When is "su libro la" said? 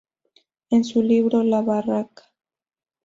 0.83-1.61